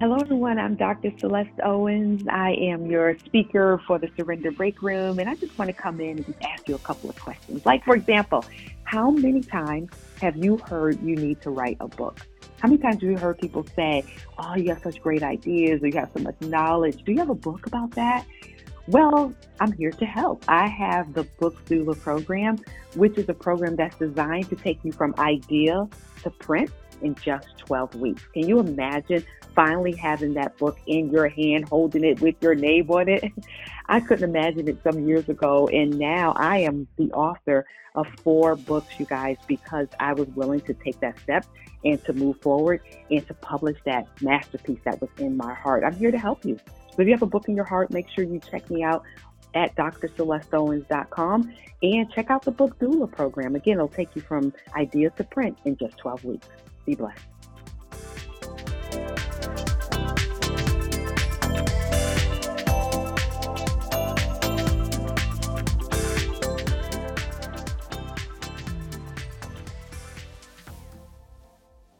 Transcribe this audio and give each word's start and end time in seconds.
Hello, 0.00 0.14
everyone. 0.14 0.60
I'm 0.60 0.76
Dr. 0.76 1.10
Celeste 1.18 1.58
Owens. 1.64 2.22
I 2.30 2.52
am 2.52 2.86
your 2.86 3.18
speaker 3.18 3.82
for 3.84 3.98
the 3.98 4.08
Surrender 4.16 4.52
Break 4.52 4.80
Room, 4.80 5.18
and 5.18 5.28
I 5.28 5.34
just 5.34 5.58
want 5.58 5.70
to 5.70 5.72
come 5.72 6.00
in 6.00 6.18
and 6.18 6.24
just 6.24 6.38
ask 6.40 6.68
you 6.68 6.76
a 6.76 6.78
couple 6.78 7.10
of 7.10 7.18
questions. 7.18 7.66
Like, 7.66 7.84
for 7.84 7.96
example, 7.96 8.44
how 8.84 9.10
many 9.10 9.40
times 9.40 9.90
have 10.20 10.36
you 10.36 10.56
heard 10.58 11.02
you 11.02 11.16
need 11.16 11.42
to 11.42 11.50
write 11.50 11.78
a 11.80 11.88
book? 11.88 12.20
How 12.60 12.68
many 12.68 12.80
times 12.80 13.02
have 13.02 13.10
you 13.10 13.18
heard 13.18 13.40
people 13.40 13.66
say, 13.74 14.04
Oh, 14.38 14.54
you 14.54 14.68
have 14.68 14.80
such 14.84 15.02
great 15.02 15.24
ideas, 15.24 15.82
or 15.82 15.88
you 15.88 15.98
have 15.98 16.12
so 16.16 16.22
much 16.22 16.40
knowledge? 16.42 17.02
Do 17.02 17.10
you 17.10 17.18
have 17.18 17.30
a 17.30 17.34
book 17.34 17.66
about 17.66 17.90
that? 17.96 18.24
Well, 18.86 19.34
I'm 19.58 19.72
here 19.72 19.90
to 19.90 20.06
help. 20.06 20.44
I 20.46 20.68
have 20.68 21.12
the 21.12 21.24
Book 21.40 21.64
Doula 21.64 22.00
program, 22.00 22.58
which 22.94 23.18
is 23.18 23.28
a 23.28 23.34
program 23.34 23.74
that's 23.74 23.98
designed 23.98 24.48
to 24.50 24.54
take 24.54 24.78
you 24.84 24.92
from 24.92 25.16
idea 25.18 25.88
to 26.22 26.30
print 26.30 26.70
in 27.02 27.14
just 27.16 27.58
12 27.58 27.94
weeks. 27.96 28.22
Can 28.32 28.48
you 28.48 28.60
imagine 28.60 29.24
finally 29.54 29.92
having 29.92 30.34
that 30.34 30.56
book 30.58 30.78
in 30.86 31.10
your 31.10 31.28
hand, 31.28 31.68
holding 31.68 32.04
it 32.04 32.20
with 32.20 32.36
your 32.40 32.54
name 32.54 32.90
on 32.90 33.08
it? 33.08 33.32
I 33.88 34.00
couldn't 34.00 34.28
imagine 34.28 34.68
it 34.68 34.78
some 34.82 35.06
years 35.06 35.28
ago. 35.28 35.68
And 35.68 35.98
now 35.98 36.34
I 36.36 36.58
am 36.58 36.86
the 36.96 37.10
author 37.12 37.66
of 37.94 38.06
four 38.22 38.54
books, 38.54 38.98
you 38.98 39.06
guys, 39.06 39.36
because 39.46 39.88
I 39.98 40.12
was 40.12 40.28
willing 40.28 40.60
to 40.62 40.74
take 40.74 41.00
that 41.00 41.18
step 41.20 41.46
and 41.84 42.02
to 42.04 42.12
move 42.12 42.40
forward 42.40 42.80
and 43.10 43.26
to 43.26 43.34
publish 43.34 43.78
that 43.84 44.06
masterpiece 44.22 44.80
that 44.84 45.00
was 45.00 45.10
in 45.18 45.36
my 45.36 45.54
heart. 45.54 45.84
I'm 45.84 45.96
here 45.96 46.10
to 46.10 46.18
help 46.18 46.44
you. 46.44 46.58
So 46.90 47.02
if 47.02 47.06
you 47.06 47.12
have 47.12 47.22
a 47.22 47.26
book 47.26 47.48
in 47.48 47.54
your 47.54 47.64
heart, 47.64 47.90
make 47.90 48.08
sure 48.08 48.24
you 48.24 48.40
check 48.40 48.68
me 48.70 48.82
out 48.82 49.04
at 49.54 49.74
drcelesteowens.com 49.76 51.54
and 51.82 52.10
check 52.10 52.30
out 52.30 52.42
the 52.42 52.50
book 52.50 52.78
doula 52.78 53.10
program. 53.10 53.54
Again, 53.54 53.74
it'll 53.74 53.88
take 53.88 54.14
you 54.14 54.22
from 54.22 54.52
idea 54.74 55.10
to 55.10 55.24
print 55.24 55.58
in 55.64 55.76
just 55.76 55.96
12 55.98 56.24
weeks. 56.24 56.48
Be 56.84 56.94
blessed. 56.94 57.24